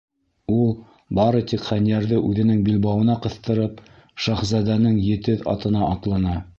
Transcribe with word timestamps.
Ул, 0.53 0.71
бары 1.19 1.41
тик 1.51 1.67
хәнйәрҙе 1.67 2.23
үҙенең 2.31 2.65
билбауына 2.71 3.19
ҡыҫтырып, 3.27 3.87
шаһзадәнең 4.27 5.01
етеҙ 5.15 5.49
атына 5.57 5.89
атлана. 5.95 6.39